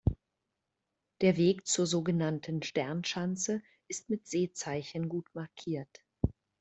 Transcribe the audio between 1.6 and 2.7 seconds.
zur so genannten